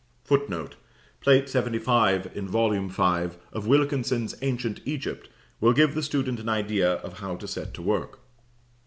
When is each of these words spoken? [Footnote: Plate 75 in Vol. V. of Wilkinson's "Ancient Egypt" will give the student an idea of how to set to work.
[Footnote: 0.23 0.77
Plate 1.19 1.47
75 1.47 2.35
in 2.35 2.47
Vol. 2.47 2.71
V. 2.71 3.35
of 3.53 3.67
Wilkinson's 3.67 4.33
"Ancient 4.41 4.81
Egypt" 4.83 5.29
will 5.59 5.73
give 5.73 5.93
the 5.93 6.01
student 6.01 6.39
an 6.39 6.49
idea 6.49 6.93
of 6.93 7.19
how 7.19 7.35
to 7.35 7.47
set 7.47 7.71
to 7.75 7.83
work. 7.83 8.17